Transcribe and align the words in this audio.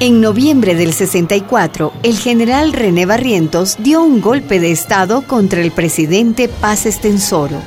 En 0.00 0.20
noviembre 0.20 0.74
del 0.74 0.92
64, 0.92 1.92
el 2.02 2.18
general 2.18 2.72
René 2.72 3.06
Barrientos 3.06 3.76
dio 3.78 4.02
un 4.02 4.20
golpe 4.20 4.58
de 4.58 4.72
Estado 4.72 5.22
contra 5.26 5.60
el 5.60 5.70
presidente 5.70 6.48
Paz 6.48 6.84
Estensoro. 6.84 7.62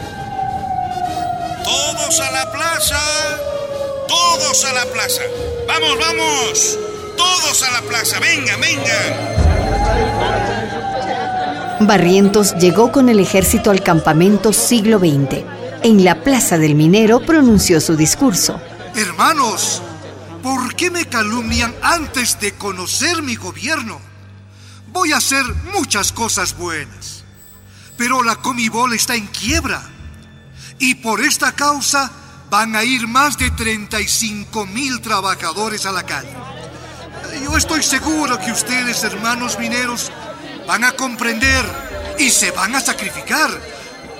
¡Todos 1.63 2.19
a 2.19 2.31
la 2.31 2.51
plaza! 2.51 2.99
¡Todos 4.09 4.65
a 4.65 4.73
la 4.73 4.85
plaza! 4.87 5.21
¡Vamos, 5.67 5.97
vamos! 5.99 6.77
¡Todos 7.15 7.63
a 7.63 7.71
la 7.71 7.81
plaza! 7.87 8.19
¡Venga, 8.19 8.57
venga! 8.57 9.37
Barrientos 11.79 12.55
llegó 12.57 12.91
con 12.91 13.07
el 13.07 13.21
ejército 13.21 13.71
al 13.71 13.81
campamento 13.81 14.51
siglo 14.51 14.99
XX. 14.99 15.45
En 15.83 16.03
la 16.03 16.15
Plaza 16.23 16.57
del 16.57 16.75
Minero 16.75 17.21
pronunció 17.21 17.79
su 17.79 17.95
discurso. 17.95 18.59
Hermanos, 18.95 19.81
¿por 20.47 20.75
qué 20.75 20.89
me 20.89 21.05
calumnian 21.05 21.75
antes 21.81 22.39
de 22.39 22.53
conocer 22.53 23.21
mi 23.21 23.35
gobierno? 23.35 23.99
Voy 24.93 25.11
a 25.11 25.17
hacer 25.17 25.43
muchas 25.73 26.13
cosas 26.13 26.55
buenas, 26.55 27.25
pero 27.97 28.23
la 28.23 28.37
Comibol 28.37 28.93
está 28.93 29.15
en 29.15 29.27
quiebra 29.27 29.83
y 30.79 30.95
por 30.95 31.19
esta 31.19 31.51
causa 31.51 32.09
van 32.49 32.77
a 32.77 32.85
ir 32.85 33.07
más 33.09 33.37
de 33.37 33.51
35 33.51 34.65
mil 34.67 35.01
trabajadores 35.01 35.85
a 35.85 35.91
la 35.91 36.03
calle. 36.03 36.33
Yo 37.43 37.57
estoy 37.57 37.83
seguro 37.83 38.39
que 38.39 38.53
ustedes, 38.53 39.03
hermanos 39.03 39.59
mineros, 39.59 40.13
van 40.65 40.85
a 40.85 40.93
comprender 40.93 41.65
y 42.19 42.29
se 42.29 42.51
van 42.51 42.73
a 42.73 42.79
sacrificar. 42.79 43.49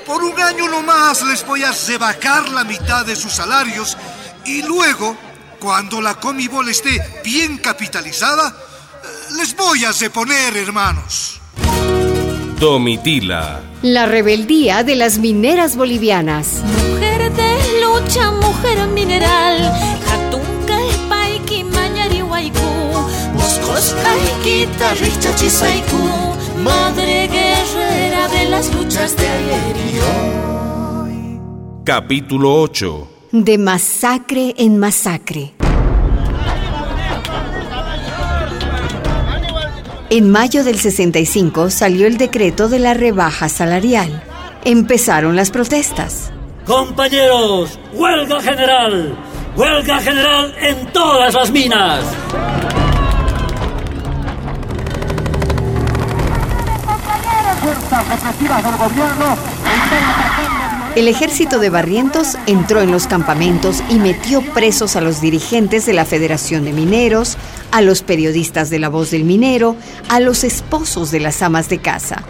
Por 0.06 0.22
un 0.26 0.38
año 0.42 0.68
nomás 0.68 1.22
les 1.24 1.46
voy 1.46 1.64
a 1.64 1.72
rebajar 1.72 2.50
la 2.50 2.66
mitad 2.66 3.06
de 3.06 3.16
sus 3.16 3.32
salarios 3.32 3.96
y 4.44 4.62
luego, 4.64 5.16
cuando 5.60 6.02
la 6.02 6.16
Comibol 6.16 6.70
esté 6.70 7.02
bien 7.24 7.58
capitalizada, 7.58 8.56
les 9.38 9.56
voy 9.56 9.86
a 9.86 9.92
reponer, 9.92 10.56
hermanos. 10.58 11.40
Domitila. 12.60 13.62
La 13.82 14.06
rebeldía 14.06 14.84
de 14.84 14.96
las 14.96 15.20
mineras 15.20 15.76
bolivianas. 15.76 16.64
Mujer 16.64 17.32
de 17.34 17.82
lucha, 17.82 18.32
mujer 18.32 18.88
mineral, 18.88 19.72
Jatunca, 20.06 20.80
Paiki, 21.10 21.64
Mañari, 21.64 22.22
Waiku, 22.22 23.10
Moscosca, 23.36 24.14
Chisaiku, 25.36 26.36
Madre 26.64 27.28
guerrera 27.28 28.28
de 28.30 28.50
las 28.50 28.74
luchas 28.74 29.16
de 29.16 29.28
ayer 29.28 29.76
y 29.78 30.00
hoy. 30.00 31.40
Capítulo 31.84 32.62
8. 32.62 33.17
De 33.44 33.60
masacre 33.60 34.56
en 34.58 34.80
masacre. 34.80 35.54
En 40.10 40.32
mayo 40.32 40.64
del 40.64 40.80
65 40.80 41.70
salió 41.70 42.08
el 42.08 42.18
decreto 42.18 42.68
de 42.68 42.80
la 42.80 42.96
rebaja 42.96 43.48
salarial. 43.48 44.24
Empezaron 44.66 45.36
las 45.36 45.52
protestas. 45.52 46.32
Compañeros, 46.66 47.78
huelga 47.94 48.42
general. 48.42 49.16
Huelga 49.56 50.00
general 50.00 50.56
en 50.60 50.88
todas 50.92 51.32
las 51.36 51.52
minas. 51.52 52.04
El 60.98 61.08
ejército 61.08 61.60
de 61.60 61.70
Barrientos 61.70 62.40
entró 62.48 62.82
en 62.82 62.90
los 62.90 63.06
campamentos 63.06 63.84
y 63.88 64.00
metió 64.00 64.42
presos 64.42 64.96
a 64.96 65.02
los 65.02 65.22
dirigentes 65.22 65.86
de 65.86 65.94
la 65.94 66.06
Federación 66.06 66.66
de 66.66 66.74
Mineros, 66.74 67.38
a 67.70 67.84
los 67.84 68.02
periodistas 68.02 68.72
de 68.72 68.80
La 68.80 68.90
Voz 68.90 69.12
del 69.12 69.24
Minero, 69.24 69.76
a 70.10 70.20
los 70.20 70.44
esposos 70.44 71.12
de 71.12 71.20
las 71.20 71.44
amas 71.44 71.70
de 71.70 71.78
casa. 71.78 72.24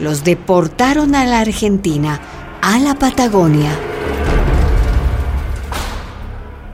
Los 0.00 0.24
deportaron 0.24 1.14
a 1.14 1.26
la 1.26 1.40
Argentina, 1.40 2.18
a 2.62 2.78
la 2.78 2.94
Patagonia. 2.94 3.78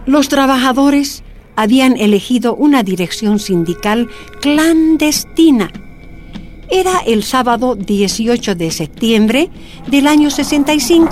Los 0.07 0.29
trabajadores 0.29 1.25
habían 1.57 1.97
elegido 1.97 2.55
una 2.55 2.85
dirección 2.85 3.41
sindical 3.41 4.09
clandestina. 4.41 5.73
Era 6.71 7.01
el 7.05 7.25
sábado 7.25 7.75
18 7.75 8.55
de 8.55 8.71
septiembre 8.71 9.51
del 9.89 10.07
año 10.07 10.31
65. 10.31 11.09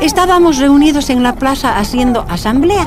Estábamos 0.00 0.58
reunidos 0.58 1.08
en 1.08 1.22
la 1.22 1.36
plaza 1.36 1.78
haciendo 1.78 2.26
asamblea 2.28 2.86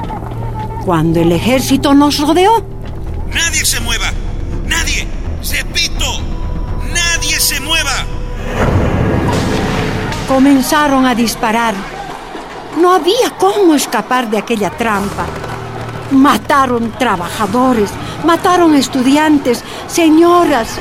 cuando 0.85 1.19
el 1.19 1.31
ejército 1.31 1.95
nos 1.95 2.19
rodeó. 2.19 2.63
¡Nadie 3.33 3.65
se 3.65 3.79
mueva! 3.79 4.11
¡Nadie! 4.67 5.07
¡Repito! 5.51 6.05
¡Nadie 6.93 7.39
se 7.39 7.59
mueva! 7.61 8.05
Comenzaron 10.27 11.07
a 11.07 11.15
disparar. 11.15 11.73
No 12.79 12.93
había 12.93 13.31
cómo 13.39 13.73
escapar 13.73 14.29
de 14.29 14.37
aquella 14.37 14.69
trampa. 14.69 15.25
Mataron 16.11 16.91
trabajadores, 16.97 17.91
mataron 18.25 18.75
estudiantes, 18.75 19.63
señoras. 19.87 20.79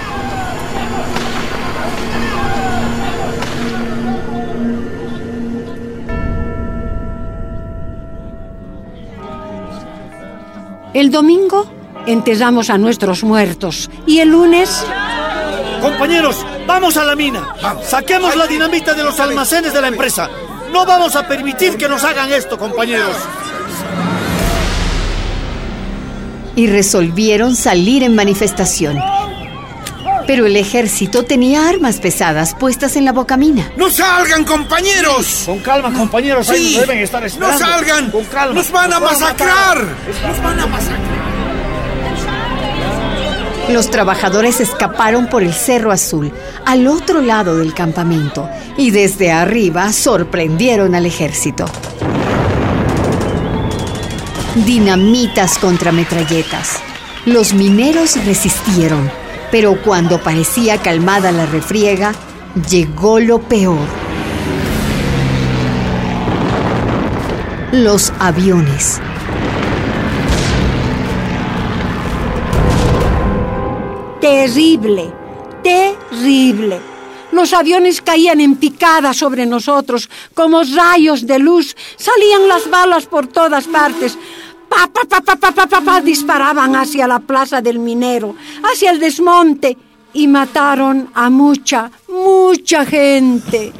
El 10.92 11.10
domingo 11.10 11.66
enterramos 12.06 12.68
a 12.68 12.76
nuestros 12.76 13.22
muertos 13.22 13.88
y 14.06 14.18
el 14.18 14.30
lunes 14.30 14.84
Compañeros, 15.80 16.44
vamos 16.66 16.96
a 16.98 17.04
la 17.04 17.16
mina. 17.16 17.54
Saquemos 17.82 18.36
la 18.36 18.46
dinamita 18.46 18.92
de 18.92 19.02
los 19.02 19.18
almacenes 19.18 19.72
de 19.72 19.80
la 19.80 19.88
empresa. 19.88 20.28
No 20.72 20.84
vamos 20.84 21.16
a 21.16 21.26
permitir 21.26 21.76
que 21.76 21.88
nos 21.88 22.04
hagan 22.04 22.30
esto, 22.30 22.58
compañeros. 22.58 23.16
Y 26.56 26.66
resolvieron 26.66 27.54
salir 27.56 28.02
en 28.02 28.14
manifestación. 28.14 28.98
Pero 30.26 30.46
el 30.46 30.56
ejército 30.56 31.24
tenía 31.24 31.68
armas 31.68 31.98
pesadas 31.98 32.54
puestas 32.54 32.94
en 32.96 33.04
la 33.04 33.12
bocamina. 33.12 33.72
¡No 33.76 33.90
salgan, 33.90 34.44
compañeros! 34.44 35.42
Con 35.46 35.58
calma, 35.58 35.92
compañeros. 35.92 36.48
Ahí 36.50 36.68
Sí. 36.68 36.76
nos 36.76 36.86
deben 36.86 37.02
estar 37.02 37.22
¡No 37.38 37.58
salgan! 37.58 38.10
Con 38.10 38.24
calma. 38.26 38.54
¡Nos 38.54 38.70
van 38.70 38.92
a 38.92 39.00
Nos 39.00 39.12
masacrar! 39.12 39.78
¡Nos 39.78 40.42
van 40.42 40.60
a 40.60 40.66
masacrar! 40.66 41.20
Los 43.70 43.90
trabajadores 43.90 44.60
escaparon 44.60 45.28
por 45.28 45.42
el 45.42 45.52
Cerro 45.54 45.92
Azul, 45.92 46.32
al 46.66 46.86
otro 46.88 47.20
lado 47.22 47.56
del 47.56 47.72
campamento, 47.72 48.48
y 48.76 48.90
desde 48.90 49.30
arriba 49.30 49.92
sorprendieron 49.92 50.94
al 50.96 51.06
ejército. 51.06 51.66
Dinamitas 54.54 55.58
contra 55.58 55.92
metralletas. 55.92 56.80
Los 57.26 57.54
mineros 57.54 58.16
resistieron, 58.24 59.10
pero 59.50 59.80
cuando 59.82 60.22
parecía 60.22 60.78
calmada 60.78 61.32
la 61.32 61.46
refriega, 61.46 62.12
llegó 62.68 63.20
lo 63.20 63.40
peor. 63.40 63.86
Los 67.72 68.12
aviones. 68.18 69.00
terrible, 74.20 75.12
terrible. 75.62 76.80
Los 77.32 77.52
aviones 77.52 78.02
caían 78.02 78.40
en 78.40 78.56
picada 78.56 79.12
sobre 79.14 79.46
nosotros 79.46 80.10
como 80.34 80.62
rayos 80.62 81.26
de 81.26 81.38
luz. 81.38 81.76
Salían 81.96 82.48
las 82.48 82.68
balas 82.68 83.06
por 83.06 83.26
todas 83.26 83.66
partes. 83.66 84.18
Pa, 84.70 84.86
pa, 84.86 85.02
pa, 85.04 85.20
pa, 85.20 85.36
pa, 85.36 85.52
pa, 85.52 85.66
pa, 85.66 85.80
pa, 85.80 86.00
disparaban 86.00 86.76
hacia 86.76 87.06
la 87.06 87.18
plaza 87.18 87.60
del 87.60 87.80
minero, 87.80 88.36
hacia 88.62 88.92
el 88.92 89.00
desmonte 89.00 89.76
y 90.12 90.28
mataron 90.28 91.10
a 91.12 91.28
mucha, 91.28 91.90
mucha 92.08 92.86
gente. 92.86 93.72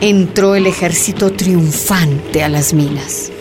Entró 0.00 0.54
el 0.54 0.66
ejército 0.66 1.32
triunfante 1.32 2.44
a 2.44 2.48
las 2.48 2.72
minas 2.72 3.32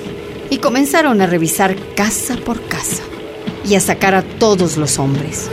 y 0.49 0.57
comenzaron 0.57 1.21
a 1.21 1.27
revisar 1.27 1.75
casa 1.95 2.35
por 2.37 2.65
casa 2.67 3.03
y 3.63 3.75
a 3.75 3.79
sacar 3.79 4.15
a 4.15 4.23
todos 4.23 4.77
los 4.77 4.97
hombres. 4.97 5.49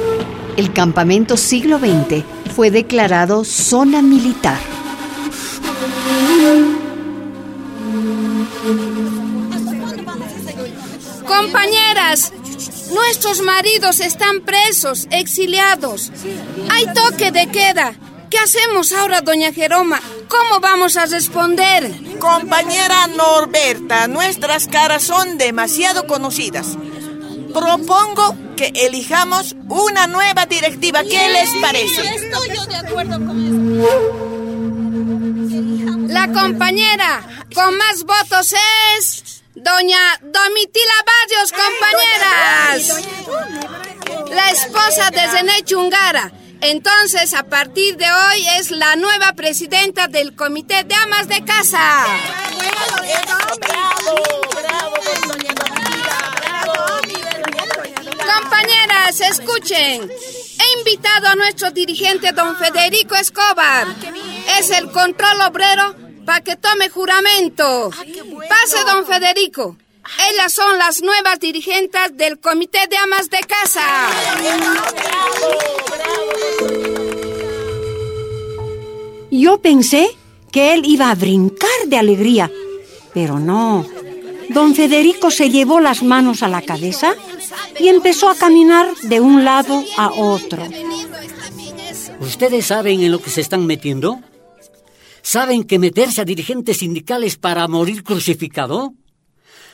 El 0.56 0.72
campamento 0.72 1.36
siglo 1.36 1.78
XX 1.78 2.24
fue 2.54 2.70
declarado 2.70 3.44
zona 3.44 4.02
militar. 4.02 4.58
Compañeras, 11.40 12.32
nuestros 12.92 13.40
maridos 13.40 14.00
están 14.00 14.42
presos, 14.42 15.08
exiliados. 15.10 16.12
Hay 16.70 16.84
toque 16.92 17.32
de 17.32 17.46
queda. 17.48 17.94
¿Qué 18.28 18.36
hacemos 18.36 18.92
ahora, 18.92 19.22
doña 19.22 19.50
Jeroma? 19.50 20.02
¿Cómo 20.28 20.60
vamos 20.60 20.98
a 20.98 21.06
responder? 21.06 21.90
Compañera 22.18 23.06
Norberta, 23.06 24.06
nuestras 24.06 24.66
caras 24.66 25.02
son 25.02 25.38
demasiado 25.38 26.06
conocidas. 26.06 26.76
Propongo 27.54 28.36
que 28.54 28.70
elijamos 28.74 29.56
una 29.66 30.06
nueva 30.08 30.44
directiva. 30.44 31.02
¿Qué 31.04 31.26
les 31.30 31.54
parece? 31.62 32.02
Estoy 32.16 32.54
yo 32.54 32.66
de 32.66 32.76
acuerdo 32.76 33.16
con 33.16 33.78
La 36.12 36.30
compañera 36.32 37.22
con 37.54 37.78
más 37.78 38.04
votos 38.04 38.54
es 38.98 39.39
doña 39.54 39.98
Domitila 40.22 40.94
Barrios, 41.06 41.52
compañeras. 41.52 43.04
La 44.30 44.50
esposa 44.50 45.10
de 45.10 45.26
René 45.26 45.62
Chungara. 45.64 46.32
Entonces, 46.60 47.32
a 47.34 47.42
partir 47.44 47.96
de 47.96 48.04
hoy 48.04 48.46
es 48.58 48.70
la 48.70 48.94
nueva 48.96 49.32
presidenta 49.32 50.08
del 50.08 50.36
Comité 50.36 50.84
de 50.84 50.94
Amas 50.94 51.26
de 51.26 51.42
Casa. 51.44 52.04
Compañeras, 58.34 59.20
escuchen. 59.20 60.10
He 60.10 60.78
invitado 60.78 61.28
a 61.28 61.34
nuestro 61.34 61.70
dirigente, 61.70 62.32
don 62.32 62.56
Federico 62.56 63.14
Escobar. 63.14 63.86
Es 64.58 64.70
el 64.70 64.90
control 64.90 65.40
obrero 65.40 66.09
para 66.30 66.44
que 66.44 66.54
tome 66.54 66.88
juramento. 66.88 67.90
Pase, 68.48 68.84
don 68.86 69.04
Federico. 69.04 69.76
Ellas 70.30 70.52
son 70.52 70.78
las 70.78 71.02
nuevas 71.02 71.40
dirigentes 71.40 72.16
del 72.16 72.38
Comité 72.38 72.78
de 72.88 72.96
Amas 72.98 73.28
de 73.30 73.40
Casa. 73.40 73.82
Yo 79.32 79.60
pensé 79.60 80.16
que 80.52 80.72
él 80.74 80.82
iba 80.84 81.10
a 81.10 81.16
brincar 81.16 81.80
de 81.86 81.96
alegría, 81.96 82.48
pero 83.12 83.40
no. 83.40 83.84
Don 84.50 84.76
Federico 84.76 85.32
se 85.32 85.50
llevó 85.50 85.80
las 85.80 86.04
manos 86.04 86.44
a 86.44 86.48
la 86.48 86.62
cabeza 86.62 87.16
y 87.80 87.88
empezó 87.88 88.28
a 88.28 88.36
caminar 88.36 88.94
de 89.02 89.18
un 89.18 89.44
lado 89.44 89.82
a 89.96 90.12
otro. 90.12 90.62
¿Ustedes 92.20 92.66
saben 92.66 93.00
en 93.00 93.10
lo 93.10 93.20
que 93.20 93.30
se 93.30 93.40
están 93.40 93.66
metiendo? 93.66 94.20
¿Saben 95.34 95.62
que 95.62 95.78
meterse 95.78 96.20
a 96.20 96.24
dirigentes 96.24 96.78
sindicales 96.78 97.36
para 97.36 97.68
morir 97.68 98.02
crucificado? 98.02 98.94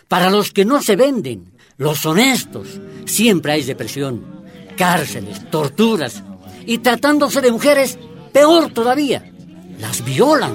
Para 0.06 0.28
los 0.28 0.52
que 0.52 0.66
no 0.66 0.82
se 0.82 0.96
venden, 0.96 1.56
los 1.78 2.04
honestos, 2.04 2.78
siempre 3.06 3.52
hay 3.52 3.62
depresión, 3.62 4.44
cárceles, 4.76 5.50
torturas 5.50 6.22
y 6.66 6.76
tratándose 6.76 7.40
de 7.40 7.52
mujeres, 7.52 7.98
peor 8.34 8.70
todavía, 8.74 9.32
las 9.78 10.04
violan. 10.04 10.54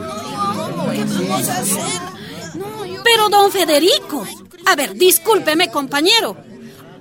Pero, 3.04 3.30
don 3.30 3.52
Federico, 3.52 4.24
a 4.68 4.76
ver, 4.76 4.94
discúlpeme, 4.94 5.72
compañero. 5.72 6.38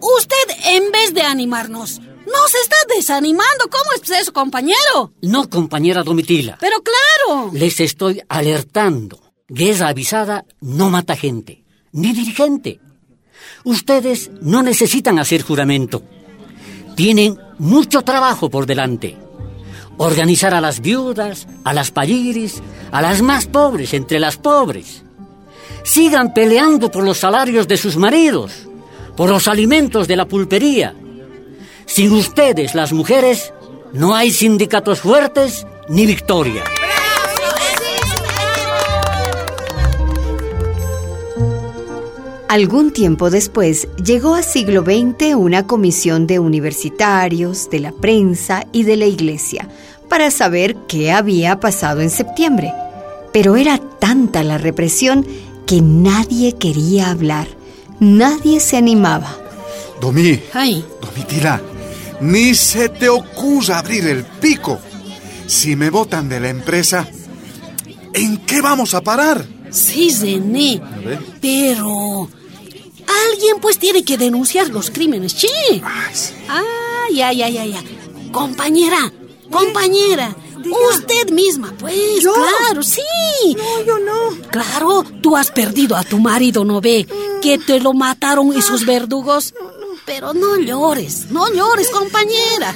Usted, 0.00 0.47
en 0.69 0.91
vez 0.91 1.12
de 1.12 1.20
animarnos, 1.20 2.00
nos 2.32 2.54
está 2.54 2.76
desanimando. 2.94 3.68
¿Cómo 3.70 3.92
es 3.92 4.10
eso, 4.10 4.32
compañero? 4.32 5.12
No, 5.22 5.48
compañera 5.48 6.02
Domitila. 6.02 6.56
Pero 6.60 6.76
claro. 6.82 7.50
Les 7.52 7.80
estoy 7.80 8.22
alertando. 8.28 9.20
Guerra 9.48 9.88
avisada 9.88 10.44
no 10.60 10.90
mata 10.90 11.16
gente, 11.16 11.64
ni 11.92 12.12
dirigente. 12.12 12.80
Ustedes 13.64 14.30
no 14.40 14.62
necesitan 14.62 15.18
hacer 15.18 15.42
juramento. 15.42 16.02
Tienen 16.94 17.38
mucho 17.58 18.02
trabajo 18.02 18.48
por 18.48 18.66
delante. 18.66 19.16
Organizar 19.98 20.54
a 20.54 20.60
las 20.60 20.80
viudas, 20.80 21.46
a 21.64 21.74
las 21.74 21.90
payiris, 21.90 22.62
a 22.90 23.02
las 23.02 23.22
más 23.22 23.46
pobres 23.46 23.92
entre 23.92 24.18
las 24.18 24.36
pobres. 24.36 25.02
Sigan 25.82 26.32
peleando 26.32 26.90
por 26.90 27.04
los 27.04 27.18
salarios 27.18 27.68
de 27.68 27.76
sus 27.76 27.96
maridos, 27.96 28.68
por 29.16 29.30
los 29.30 29.48
alimentos 29.48 30.08
de 30.08 30.16
la 30.16 30.26
pulpería. 30.26 30.94
Sin 31.90 32.12
ustedes, 32.12 32.76
las 32.76 32.92
mujeres, 32.92 33.52
no 33.92 34.14
hay 34.14 34.31
sindicatos 34.31 35.00
fuertes 35.00 35.66
ni 35.88 36.06
victoria. 36.06 36.62
Algún 42.48 42.92
tiempo 42.92 43.28
después 43.28 43.88
llegó 43.96 44.37
a 44.37 44.44
siglo 44.44 44.82
XX 44.82 45.34
una 45.34 45.66
comisión 45.66 46.28
de 46.28 46.38
universitarios, 46.38 47.69
de 47.70 47.81
la 47.81 47.90
prensa 47.90 48.64
y 48.70 48.84
de 48.84 48.96
la 48.96 49.06
iglesia 49.06 49.69
para 50.08 50.31
saber 50.31 50.76
qué 50.87 51.10
había 51.10 51.58
pasado 51.58 52.02
en 52.02 52.10
septiembre. 52.10 52.72
Pero 53.32 53.56
era 53.56 53.78
tanta 53.78 54.44
la 54.44 54.58
represión 54.58 55.26
que 55.66 55.81
nadie 55.81 56.52
quería 56.52 57.10
hablar, 57.10 57.48
nadie 57.98 58.60
se 58.60 58.76
animaba. 58.76 59.37
Domi, 60.00 60.40
Ay, 60.52 60.84
Domitila, 61.00 61.60
ni 62.20 62.55
se 62.55 62.88
te 62.88 63.08
ocurra 63.08 63.78
abrir 63.78 64.06
el 64.06 64.25
pico. 64.25 64.78
Si 65.46 65.76
me 65.76 65.90
botan 65.90 66.28
de 66.28 66.40
la 66.40 66.49
empresa, 66.49 67.08
¿en 68.12 68.38
qué 68.38 68.61
vamos 68.61 68.94
a 68.94 69.00
parar? 69.00 69.46
sí, 69.70 70.14
René. 70.20 70.81
ver. 71.05 71.19
Pero... 71.40 72.28
Alguien 73.32 73.56
pues 73.61 73.78
tiene 73.78 74.05
que 74.05 74.17
denunciar 74.17 74.69
los 74.69 74.90
crímenes, 74.90 75.32
sí. 75.32 75.49
Ay, 75.82 76.14
sí. 76.14 76.32
Ay, 76.49 77.20
ay, 77.22 77.43
ay, 77.43 77.58
ay, 77.58 77.75
ay. 77.76 78.31
Compañera, 78.31 79.12
compañera. 79.50 80.37
Usted 80.93 81.31
misma, 81.31 81.75
pues, 81.78 82.23
claro, 82.23 82.82
sí. 82.82 83.00
No, 83.56 83.84
yo 83.84 83.99
no. 83.99 84.49
Claro, 84.50 85.05
tú 85.23 85.37
has 85.37 85.50
perdido 85.50 85.96
a 85.96 86.05
tu 86.05 86.19
marido, 86.19 86.64
¿no 86.64 86.81
ve? 86.81 87.06
Que 87.43 87.58
te 87.58 87.81
lo 87.81 87.94
mataron 87.94 88.56
esos 88.56 88.84
verdugos. 88.84 89.55
Pero 90.06 90.32
no 90.32 90.56
llores, 90.56 91.31
no 91.31 91.52
llores, 91.52 91.88
compañera. 91.91 92.75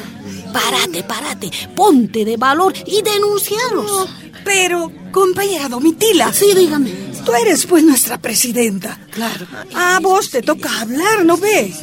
Párate, 0.52 1.02
párate, 1.02 1.50
ponte 1.74 2.24
de 2.24 2.36
valor 2.36 2.74
y 2.86 3.02
denúncialos. 3.02 4.08
Pero, 4.44 4.92
compañera 5.10 5.68
Domitila. 5.68 6.32
Sí, 6.32 6.52
dígame. 6.54 6.92
Tú 7.24 7.32
eres 7.32 7.66
pues 7.66 7.82
nuestra 7.82 8.18
presidenta. 8.18 8.98
Claro. 9.10 9.46
A 9.74 9.98
vos 10.00 10.30
te 10.30 10.42
toca 10.42 10.80
hablar, 10.80 11.24
¿no 11.24 11.36
ves? 11.38 11.78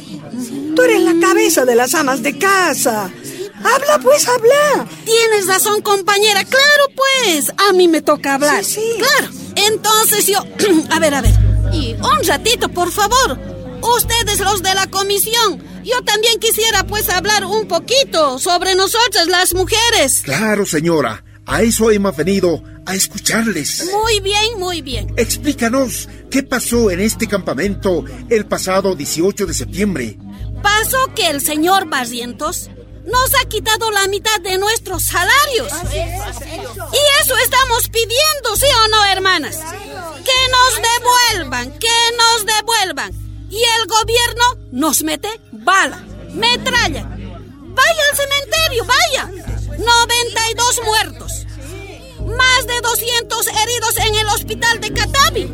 Tú 0.74 0.82
eres 0.82 1.02
la 1.02 1.26
cabeza 1.26 1.64
de 1.64 1.74
las 1.74 1.94
amas 1.94 2.22
de 2.22 2.38
casa. 2.38 3.10
Habla 3.58 3.98
pues, 4.02 4.26
habla. 4.28 4.86
Tienes 5.04 5.46
razón, 5.46 5.82
compañera. 5.82 6.44
Claro, 6.44 6.84
pues. 6.94 7.52
A 7.68 7.72
mí 7.72 7.88
me 7.88 8.00
toca 8.00 8.34
hablar. 8.34 8.64
Sí, 8.64 8.80
sí. 8.80 8.98
Claro. 8.98 9.32
Entonces 9.56 10.26
yo... 10.26 10.38
a 10.90 10.98
ver, 10.98 11.14
a 11.14 11.20
ver. 11.20 11.34
Y 11.72 11.94
un 11.94 12.24
ratito, 12.24 12.68
por 12.68 12.90
favor. 12.90 13.38
Ustedes 13.82 14.40
los 14.40 14.62
de 14.62 14.74
la 14.74 14.86
comisión. 14.86 15.62
Yo 15.84 16.02
también 16.02 16.38
quisiera 16.38 16.84
pues 16.84 17.08
hablar 17.08 17.44
un 17.44 17.66
poquito 17.66 18.38
sobre 18.38 18.74
nosotras, 18.74 19.26
las 19.26 19.54
mujeres. 19.54 20.22
Claro, 20.22 20.64
señora. 20.64 21.24
A 21.44 21.62
eso 21.62 21.90
hemos 21.90 22.16
venido, 22.16 22.62
a 22.86 22.94
escucharles. 22.94 23.90
Muy 23.92 24.20
bien, 24.20 24.58
muy 24.58 24.80
bien. 24.80 25.12
Explícanos 25.16 26.08
qué 26.30 26.44
pasó 26.44 26.90
en 26.90 27.00
este 27.00 27.26
campamento 27.26 28.04
el 28.30 28.46
pasado 28.46 28.94
18 28.94 29.46
de 29.46 29.54
septiembre. 29.54 30.18
Pasó 30.62 30.98
que 31.16 31.28
el 31.28 31.40
señor 31.40 31.88
Barrientos 31.88 32.70
nos 33.04 33.34
ha 33.34 33.48
quitado 33.48 33.90
la 33.90 34.06
mitad 34.06 34.40
de 34.40 34.56
nuestros 34.58 35.02
salarios. 35.02 35.72
Y 35.92 37.22
eso 37.22 37.36
estamos 37.38 37.88
pidiendo, 37.88 38.56
¿sí 38.56 38.66
o 38.84 38.88
no, 38.88 39.04
hermanas? 39.06 39.58
Que 39.58 40.48
nos 40.50 41.40
devuelvan, 41.40 41.78
que 41.78 41.88
nos 42.16 42.46
devuelvan. 42.46 43.21
Y 43.52 43.62
el 43.62 43.86
gobierno 43.86 44.44
nos 44.70 45.02
mete 45.02 45.28
bala, 45.52 46.02
metralla. 46.32 47.04
Vaya 47.04 48.02
al 48.10 48.16
cementerio, 48.16 48.84
vaya. 48.86 49.30
92 49.76 50.80
muertos. 50.86 51.46
Más 52.34 52.66
de 52.66 52.80
200 52.80 53.46
heridos 53.48 53.96
en 53.98 54.14
el 54.14 54.28
hospital 54.28 54.80
de 54.80 54.92
Catavi. 54.94 55.52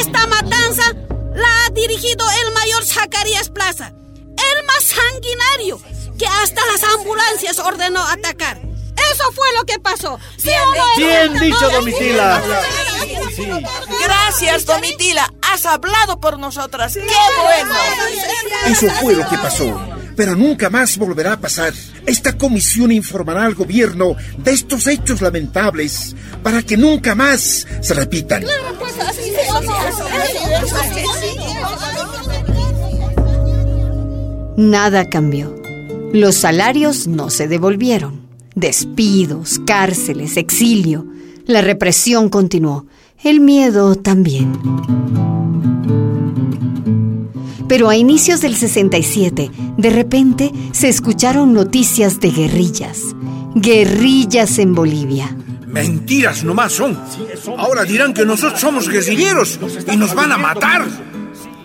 Esta 0.00 0.26
matanza 0.26 0.94
la 1.34 1.66
ha 1.66 1.70
dirigido 1.70 2.26
el 2.46 2.52
mayor 2.54 2.82
Zacarías 2.86 3.50
Plaza, 3.50 3.88
el 3.88 4.64
más 4.64 4.82
sanguinario, 4.82 5.78
que 6.18 6.26
hasta 6.26 6.64
las 6.64 6.82
ambulancias 6.82 7.58
ordenó 7.58 8.02
atacar. 8.06 8.58
Eso 9.12 9.32
fue 9.32 9.46
lo 9.52 9.64
que 9.66 9.78
pasó. 9.78 10.18
¿Sí 10.38 10.48
o 10.48 10.74
no, 10.74 10.96
Bien 10.96 11.38
dicho, 11.38 11.68
Domitila. 11.68 12.42
Sí. 13.34 13.46
Gracias, 14.02 14.64
Domitila. 14.64 15.30
Has 15.56 15.64
hablado 15.64 16.20
por 16.20 16.38
nosotras. 16.38 16.92
¡Qué 16.92 17.00
bueno! 17.00 17.74
Eso 18.66 18.90
fue 19.00 19.14
lo 19.14 19.26
que 19.26 19.38
pasó. 19.38 19.80
Pero 20.14 20.36
nunca 20.36 20.68
más 20.68 20.98
volverá 20.98 21.32
a 21.32 21.40
pasar. 21.40 21.72
Esta 22.04 22.36
comisión 22.36 22.92
informará 22.92 23.46
al 23.46 23.54
gobierno 23.54 24.16
de 24.36 24.50
estos 24.50 24.86
hechos 24.86 25.22
lamentables 25.22 26.14
para 26.42 26.62
que 26.62 26.76
nunca 26.76 27.14
más 27.14 27.66
se 27.80 27.94
repitan. 27.94 28.44
Nada 34.58 35.08
cambió. 35.08 35.56
Los 36.12 36.34
salarios 36.34 37.06
no 37.06 37.30
se 37.30 37.48
devolvieron. 37.48 38.28
Despidos, 38.54 39.58
cárceles, 39.66 40.36
exilio. 40.36 41.06
La 41.46 41.62
represión 41.62 42.28
continuó. 42.28 42.84
El 43.24 43.40
miedo 43.40 43.94
también. 43.94 44.52
Pero 47.68 47.88
a 47.88 47.96
inicios 47.96 48.40
del 48.40 48.56
67, 48.56 49.50
de 49.76 49.90
repente 49.90 50.52
se 50.72 50.88
escucharon 50.88 51.52
noticias 51.52 52.20
de 52.20 52.30
guerrillas. 52.30 53.00
Guerrillas 53.54 54.58
en 54.58 54.74
Bolivia. 54.74 55.36
Mentiras 55.66 56.44
nomás 56.44 56.72
son. 56.72 56.98
Ahora 57.58 57.84
dirán 57.84 58.14
que 58.14 58.24
nosotros 58.24 58.60
somos 58.60 58.88
guerrilleros 58.88 59.58
y 59.92 59.96
nos 59.96 60.14
van 60.14 60.32
a 60.32 60.38
matar. 60.38 60.86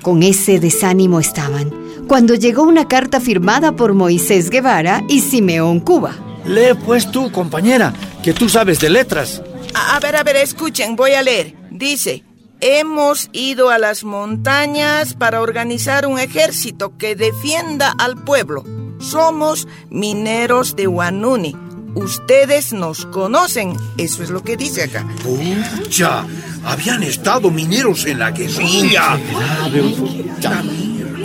Con 0.01 0.24
ese 0.24 0.60
desánimo 0.60 1.20
estaban, 1.20 1.72
cuando 2.08 2.34
llegó 2.34 2.63
una 2.63 2.88
carta 2.88 3.20
firmada 3.20 3.74
por 3.74 3.93
Moisés 3.93 4.50
Guevara 4.50 5.03
y 5.08 5.22
Simeón 5.22 5.79
Cuba. 5.79 6.15
Lee 6.46 6.74
pues 6.84 7.12
tú, 7.12 7.31
compañera, 7.31 7.93
que 8.24 8.34
tú 8.34 8.50
sabes 8.50 8.79
de 8.79 8.89
letras. 8.89 9.43
A, 9.75 9.96
a 9.96 10.00
ver, 10.00 10.15
a 10.15 10.24
ver, 10.24 10.38
escuchen, 10.38 10.96
voy 10.96 11.12
a 11.12 11.22
leer. 11.22 11.55
Dice, 11.70 12.24
hemos 12.62 13.30
ido 13.34 13.70
a 13.70 13.77
las 13.77 14.03
montañas 14.03 15.13
para 15.13 15.41
organizar 15.41 16.06
un 16.06 16.20
ejército 16.20 16.98
que 16.98 17.15
defienda 17.15 17.94
al 17.98 18.24
pueblo. 18.24 18.63
Somos 19.00 19.68
mineros 19.89 20.75
de 20.75 20.88
Huanuni. 20.88 21.56
Ustedes 21.96 22.72
nos 22.72 23.06
conocen. 23.08 23.75
Eso 23.98 24.24
es 24.24 24.30
lo 24.30 24.44
que 24.44 24.56
dice 24.56 24.84
acá. 24.84 25.06
Pucha, 25.24 26.25
habían 26.63 27.03
estado 27.03 27.51
mineros 27.51 28.06
en 28.06 28.20
la 28.20 28.32
guerrilla. 28.32 29.20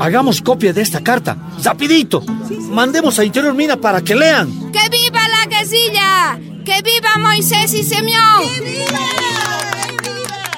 Hagamos 0.01 0.43
copia 0.43 0.73
de 0.73 0.83
esta 0.83 1.03
carta. 1.03 1.37
¡Rapidito! 1.63 2.23
Mandemos 2.71 3.19
a 3.19 3.25
Interior 3.25 3.55
Mina 3.55 3.77
para 3.77 4.03
que 4.03 4.15
lean. 4.15 4.73
¡Que 4.73 4.89
viva 4.91 5.21
la 5.29 5.47
guerrilla! 5.47 6.39
¡Que 6.65 6.83
viva 6.83 7.17
Moisés 7.19 7.73
y 7.73 7.85
Simeón! 7.85 9.26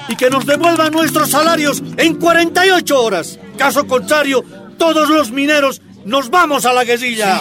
Y 0.09 0.15
que 0.15 0.29
nos 0.29 0.45
devuelvan 0.45 0.91
nuestros 0.91 1.29
salarios 1.29 1.81
en 1.97 2.15
48 2.15 3.01
horas. 3.01 3.39
Caso 3.57 3.85
contrario, 3.85 4.43
todos 4.77 5.09
los 5.09 5.31
mineros 5.31 5.81
nos 6.05 6.29
vamos 6.29 6.65
a 6.65 6.73
la 6.73 6.83
guerrilla. 6.83 7.39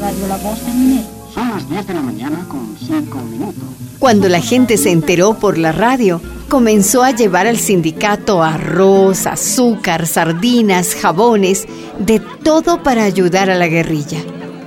Radio 0.00 0.26
La 0.28 0.36
Voz 0.38 0.66
de 0.66 0.72
Minero. 0.72 1.08
Son 1.32 1.48
las 1.50 1.68
10 1.68 1.86
de 1.86 1.94
la 1.94 2.02
mañana 2.02 2.44
con 2.48 2.76
5 2.76 3.18
minutos. 3.18 3.62
Cuando 4.00 4.28
la 4.28 4.40
gente 4.40 4.76
se 4.78 4.90
enteró 4.90 5.34
por 5.34 5.58
la 5.58 5.70
radio, 5.70 6.20
comenzó 6.48 7.04
a 7.04 7.12
llevar 7.12 7.46
al 7.46 7.58
sindicato 7.58 8.42
arroz, 8.42 9.26
azúcar, 9.26 10.06
sardinas, 10.06 10.96
jabones, 10.96 11.66
de 11.98 12.18
todo 12.18 12.82
para 12.82 13.04
ayudar 13.04 13.50
a 13.50 13.54
la 13.54 13.68
guerrilla. 13.68 14.18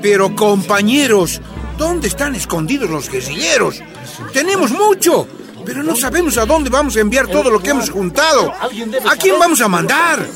Pero 0.03 0.35
compañeros, 0.35 1.39
¿dónde 1.77 2.09
están 2.09 2.35
escondidos 2.35 2.89
los 2.89 3.09
guerrilleros? 3.09 3.81
Tenemos 4.33 4.71
mucho, 4.71 5.25
pero 5.65 5.81
no 5.81 5.95
sabemos 5.95 6.37
a 6.37 6.45
dónde 6.45 6.69
vamos 6.69 6.97
a 6.97 6.99
enviar 6.99 7.27
todo 7.27 7.49
lo 7.49 7.63
que 7.63 7.69
hemos 7.69 7.89
juntado. 7.89 8.51
¿A 8.51 9.15
quién 9.15 9.39
vamos 9.39 9.61
a 9.61 9.69
mandar? 9.69 10.27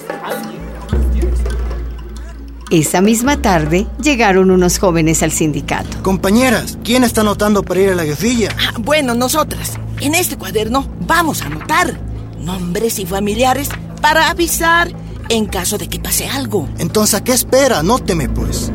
Esa 2.69 3.01
misma 3.01 3.41
tarde 3.41 3.87
llegaron 4.01 4.51
unos 4.51 4.79
jóvenes 4.79 5.21
al 5.21 5.33
sindicato. 5.33 6.01
Compañeras, 6.01 6.77
¿quién 6.85 7.03
está 7.03 7.21
anotando 7.21 7.61
para 7.61 7.81
ir 7.81 7.89
a 7.89 7.95
la 7.95 8.05
guerrilla? 8.05 8.55
Ah, 8.57 8.73
bueno, 8.79 9.15
nosotras. 9.15 9.73
En 9.99 10.15
este 10.15 10.37
cuaderno 10.37 10.87
vamos 11.01 11.41
a 11.41 11.47
anotar 11.47 11.99
nombres 12.39 12.99
y 12.99 13.05
familiares 13.05 13.67
para 14.01 14.29
avisar 14.29 14.89
en 15.27 15.45
caso 15.45 15.77
de 15.77 15.89
que 15.89 15.99
pase 15.99 16.29
algo. 16.29 16.69
Entonces, 16.77 17.15
¿a 17.15 17.23
qué 17.23 17.33
espera? 17.33 17.79
Anóteme, 17.79 18.29
pues. 18.29 18.71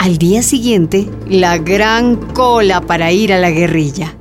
Al 0.00 0.16
día 0.16 0.42
siguiente, 0.42 1.08
la 1.28 1.58
gran 1.58 2.16
cola 2.16 2.80
para 2.80 3.12
ir 3.12 3.34
a 3.34 3.38
la 3.38 3.50
guerrilla. 3.50 4.16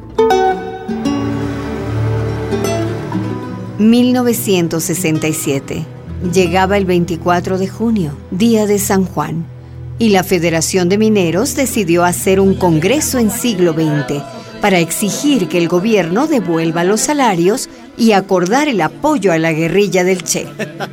1967. 3.77 5.85
Llegaba 6.33 6.75
el 6.75 6.83
24 6.83 7.57
de 7.57 7.69
junio, 7.69 8.11
día 8.29 8.65
de 8.65 8.77
San 8.77 9.05
Juan, 9.05 9.45
y 9.99 10.09
la 10.09 10.25
Federación 10.25 10.89
de 10.89 10.97
Mineros 10.97 11.55
decidió 11.55 12.03
hacer 12.03 12.41
un 12.41 12.55
congreso 12.55 13.17
en 13.17 13.31
siglo 13.31 13.71
XX 13.71 14.21
para 14.59 14.79
exigir 14.79 15.47
que 15.47 15.59
el 15.59 15.69
gobierno 15.69 16.27
devuelva 16.27 16.83
los 16.83 16.99
salarios 16.99 17.69
y 17.97 18.11
acordar 18.11 18.67
el 18.67 18.81
apoyo 18.81 19.31
a 19.31 19.37
la 19.37 19.53
guerrilla 19.53 20.03
del 20.03 20.25
Che. 20.25 20.45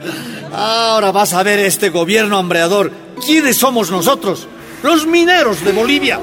Ahora 0.53 1.11
vas 1.11 1.33
a 1.33 1.43
ver 1.43 1.59
este 1.59 1.91
gobierno 1.91 2.39
hambreador. 2.39 2.93
¿Quiénes 3.27 3.57
somos 3.57 3.91
nosotros? 3.91 4.47
Los 4.83 5.07
mineros 5.07 5.65
de 5.65 5.73
Bolivia. 5.73 6.21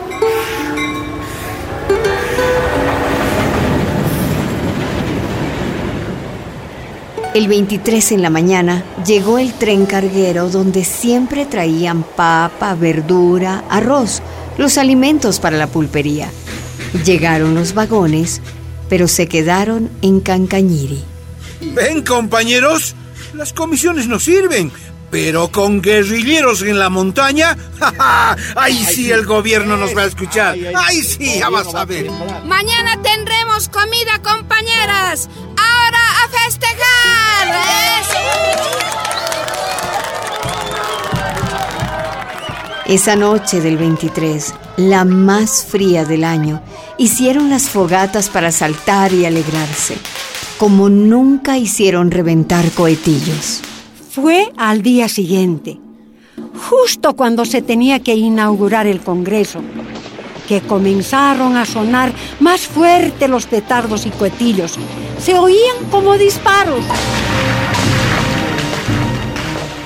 El 7.33 7.47
23 7.47 8.11
en 8.11 8.21
la 8.21 8.29
mañana 8.29 8.83
llegó 9.05 9.39
el 9.39 9.53
tren 9.53 9.87
carguero 9.87 10.49
donde 10.49 10.83
siempre 10.83 11.47
traían 11.47 12.03
papa, 12.03 12.75
verdura, 12.75 13.63
arroz, 13.69 14.21
los 14.59 14.77
alimentos 14.77 15.39
para 15.39 15.57
la 15.57 15.65
pulpería. 15.65 16.29
Llegaron 17.03 17.55
los 17.55 17.73
vagones, 17.73 18.39
pero 18.87 19.07
se 19.07 19.27
quedaron 19.27 19.89
en 20.03 20.19
Cancañiri. 20.19 21.03
Ven, 21.73 22.03
compañeros, 22.03 22.95
las 23.33 23.51
comisiones 23.51 24.07
no 24.07 24.19
sirven, 24.19 24.71
pero 25.13 25.51
con 25.51 25.79
guerrilleros 25.79 26.63
en 26.63 26.79
la 26.79 26.89
montaña, 26.89 27.55
ahí 28.55 28.83
sí 28.83 29.11
el 29.11 29.27
gobierno 29.27 29.77
nos 29.77 29.95
va 29.95 30.01
a 30.01 30.05
escuchar. 30.05 30.57
Ahí 30.75 31.03
sí, 31.03 31.37
ya 31.37 31.49
vas 31.49 31.75
a 31.75 31.85
ver. 31.85 32.09
Mañana 32.45 32.99
tendremos 32.99 33.69
comida, 33.69 34.19
compañeras. 34.23 35.29
Ahora 35.55 35.99
a 36.23 36.27
festejar. 36.29 36.73
Esa 42.87 43.15
noche 43.15 43.61
del 43.61 43.77
23, 43.77 44.51
la 44.77 45.05
más 45.05 45.63
fría 45.63 46.05
del 46.05 46.23
año, 46.23 46.63
hicieron 46.97 47.51
las 47.51 47.69
fogatas 47.69 48.29
para 48.29 48.51
saltar 48.51 49.13
y 49.13 49.27
alegrarse, 49.27 49.95
como 50.57 50.89
nunca 50.89 51.55
hicieron 51.59 52.09
reventar 52.09 52.71
cohetillos. 52.71 53.61
Fue 54.13 54.51
al 54.57 54.83
día 54.83 55.09
siguiente, 55.09 55.79
justo 56.69 57.15
cuando 57.15 57.45
se 57.45 57.63
tenía 57.63 57.99
que 58.03 58.13
inaugurar 58.13 58.85
el 58.85 59.01
Congreso, 59.01 59.59
que 60.47 60.61
comenzaron 60.61 61.57
a 61.57 61.65
sonar 61.65 62.13
más 62.39 62.61
fuerte 62.67 63.27
los 63.27 63.47
petardos 63.47 64.05
y 64.05 64.11
cohetillos. 64.11 64.75
Se 65.19 65.33
oían 65.33 65.77
como 65.89 66.13
disparos. 66.15 66.85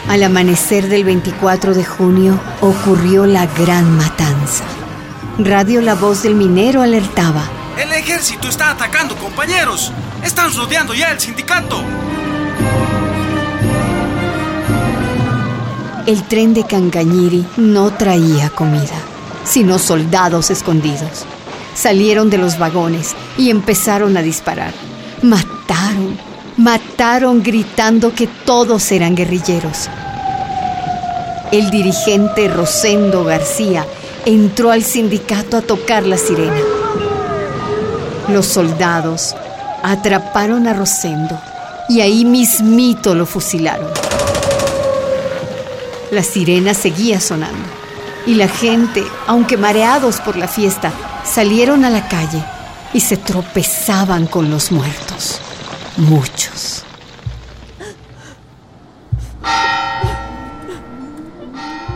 Al 0.09 0.21
amanecer 0.23 0.89
del 0.89 1.05
24 1.05 1.73
de 1.73 1.85
junio 1.85 2.37
ocurrió 2.59 3.25
la 3.25 3.45
gran 3.45 3.95
matanza. 3.95 4.65
Radio 5.39 5.79
La 5.79 5.95
Voz 5.95 6.23
del 6.23 6.35
Minero 6.35 6.81
alertaba. 6.81 7.43
El 7.77 7.93
ejército 7.93 8.49
está 8.49 8.71
atacando, 8.71 9.15
compañeros. 9.15 9.93
Están 10.21 10.53
rodeando 10.53 10.93
ya 10.93 11.11
el 11.11 11.19
sindicato. 11.21 11.81
El 16.07 16.23
tren 16.23 16.53
de 16.53 16.63
Cancañiri 16.63 17.45
no 17.57 17.91
traía 17.91 18.49
comida, 18.49 18.95
sino 19.43 19.77
soldados 19.77 20.49
escondidos. 20.49 21.25
Salieron 21.75 22.29
de 22.29 22.37
los 22.37 22.57
vagones 22.57 23.13
y 23.37 23.49
empezaron 23.49 24.15
a 24.15 24.21
disparar. 24.21 24.73
Mataron, 25.21 26.17
mataron 26.55 27.43
gritando 27.43 28.15
que 28.15 28.27
todos 28.45 28.89
eran 28.93 29.15
guerrilleros. 29.15 29.89
El 31.51 31.71
dirigente 31.71 32.47
Rosendo 32.47 33.25
García 33.25 33.85
entró 34.25 34.71
al 34.71 34.83
sindicato 34.83 35.57
a 35.57 35.61
tocar 35.61 36.05
la 36.05 36.17
sirena. 36.17 36.61
Los 38.29 38.45
soldados 38.45 39.35
atraparon 39.83 40.67
a 40.67 40.73
Rosendo 40.73 41.37
y 41.89 41.99
ahí 41.99 42.23
mismito 42.23 43.13
lo 43.13 43.25
fusilaron. 43.25 44.06
La 46.11 46.23
sirena 46.23 46.73
seguía 46.73 47.19
sonando 47.19 47.67
y 48.25 48.35
la 48.35 48.47
gente, 48.47 49.03
aunque 49.25 49.57
mareados 49.57 50.21
por 50.21 50.37
la 50.37 50.47
fiesta, 50.47 50.91
salieron 51.25 51.83
a 51.83 51.89
la 51.89 52.07
calle 52.07 52.43
y 52.93 53.01
se 53.01 53.17
tropezaban 53.17 54.25
con 54.27 54.49
los 54.49 54.71
muertos. 54.71 55.39
Muchos. 55.97 56.83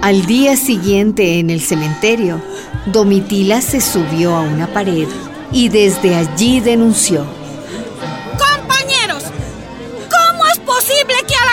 Al 0.01 0.25
día 0.25 0.57
siguiente 0.57 1.39
en 1.39 1.49
el 1.49 1.61
cementerio, 1.61 2.41
Domitila 2.87 3.61
se 3.61 3.79
subió 3.79 4.35
a 4.35 4.41
una 4.41 4.67
pared 4.73 5.07
y 5.51 5.69
desde 5.69 6.15
allí 6.15 6.59
denunció. 6.59 7.25
Compañeros, 8.37 9.23
¿cómo 10.09 10.45
es 10.47 10.59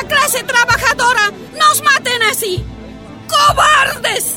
clase 0.09 0.43
trabajadora 0.45 1.28
nos 1.69 1.83
maten 1.83 2.23
así. 2.23 2.65
¡Cobardes! 3.29 4.37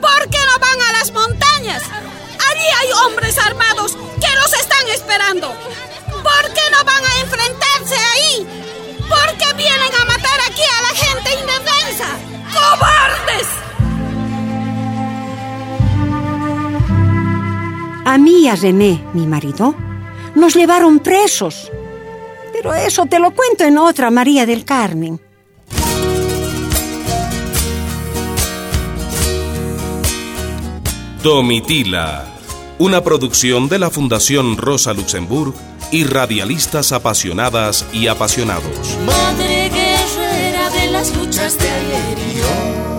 ¿Por 0.00 0.28
qué 0.28 0.38
no 0.50 0.58
van 0.60 0.80
a 0.88 0.92
las 0.98 1.12
montañas? 1.12 1.82
Allí 2.50 2.66
hay 2.80 2.92
hombres 3.04 3.38
armados 3.38 3.92
que 4.20 4.36
los 4.36 4.52
están 4.52 4.86
esperando. 4.88 5.48
¿Por 6.08 6.52
qué 6.52 6.60
no 6.70 6.84
van 6.84 7.04
a 7.04 7.20
enfrentarse 7.20 7.96
ahí? 7.96 8.46
¿Por 9.08 9.38
qué 9.38 9.54
vienen 9.56 9.92
a 10.00 10.04
matar 10.04 10.40
aquí 10.46 10.62
a 10.62 10.82
la 10.82 10.94
gente 11.04 11.30
indefensa? 11.40 12.08
¡Cobardes! 12.52 13.48
A 18.04 18.18
mí 18.18 18.42
y 18.42 18.48
a 18.48 18.56
René, 18.56 19.02
mi 19.14 19.26
marido, 19.26 19.74
nos 20.34 20.54
llevaron 20.54 20.98
presos. 20.98 21.70
Pero 22.52 22.74
eso 22.74 23.06
te 23.06 23.18
lo 23.18 23.30
cuento 23.30 23.64
en 23.64 23.78
otra 23.78 24.10
María 24.10 24.44
del 24.44 24.64
Carmen. 24.64 25.31
Domitila, 31.22 32.24
una 32.78 33.04
producción 33.04 33.68
de 33.68 33.78
la 33.78 33.90
Fundación 33.90 34.56
Rosa 34.56 34.92
Luxemburg 34.92 35.54
y 35.92 36.02
radialistas 36.02 36.90
apasionadas 36.90 37.86
y 37.92 38.08
apasionados. 38.08 38.98
Madre 39.06 39.70
guerrera 39.70 40.68
de 40.70 40.90
las 40.90 41.16
luchas 41.16 41.56
de 41.58 41.70
ayer. 41.70 42.91